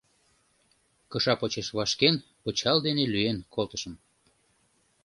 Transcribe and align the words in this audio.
Кыша 1.11 1.33
почеш 1.39 1.67
вашкен, 1.77 2.15
пычал 2.43 2.77
дене 2.87 3.03
лӱен 3.13 3.37
колтышым. 3.53 3.93